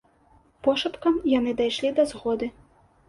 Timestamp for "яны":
1.33-1.53